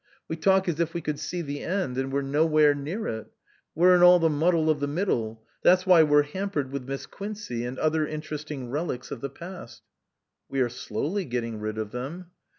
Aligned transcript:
We 0.27 0.35
talk 0.35 0.67
as 0.67 0.79
if 0.79 0.95
we 0.95 1.01
could 1.01 1.19
see 1.19 1.43
the 1.43 1.61
end; 1.61 1.95
and 1.95 2.11
we're 2.11 2.23
nowhere 2.23 2.73
near 2.73 3.05
it; 3.07 3.27
we're 3.75 3.93
in 3.95 4.01
all 4.01 4.17
the 4.17 4.31
muddle 4.31 4.67
of 4.67 4.79
the 4.79 4.87
middle 4.87 5.45
that's 5.61 5.85
why 5.85 6.01
we're 6.01 6.23
hampered 6.23 6.71
with 6.71 6.89
Miss 6.89 7.05
Quincey 7.05 7.63
and 7.65 7.77
other 7.77 8.07
interesting 8.07 8.71
relics 8.71 9.11
of 9.11 9.21
the 9.21 9.29
past."" 9.29 9.83
We 10.49 10.59
are 10.61 10.69
slowly 10.69 11.23
getting 11.25 11.59
rid 11.59 11.77
of 11.77 11.91
them." 11.91 12.31